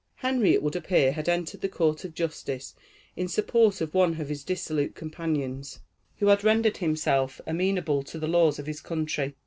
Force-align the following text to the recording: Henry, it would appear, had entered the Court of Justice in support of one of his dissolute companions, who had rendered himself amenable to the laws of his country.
Henry, 0.15 0.53
it 0.55 0.63
would 0.63 0.75
appear, 0.75 1.11
had 1.11 1.29
entered 1.29 1.61
the 1.61 1.69
Court 1.69 2.03
of 2.03 2.15
Justice 2.15 2.73
in 3.15 3.27
support 3.27 3.81
of 3.81 3.93
one 3.93 4.19
of 4.19 4.29
his 4.29 4.43
dissolute 4.43 4.95
companions, 4.95 5.79
who 6.17 6.25
had 6.29 6.43
rendered 6.43 6.77
himself 6.77 7.39
amenable 7.45 8.01
to 8.01 8.17
the 8.17 8.27
laws 8.27 8.57
of 8.57 8.65
his 8.65 8.81
country. 8.81 9.35